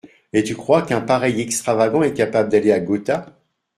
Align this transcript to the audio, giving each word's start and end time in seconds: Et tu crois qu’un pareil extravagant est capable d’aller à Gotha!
Et 0.33 0.41
tu 0.43 0.55
crois 0.55 0.81
qu’un 0.81 1.01
pareil 1.01 1.39
extravagant 1.41 2.01
est 2.01 2.15
capable 2.15 2.49
d’aller 2.49 2.71
à 2.71 2.79
Gotha! 2.79 3.37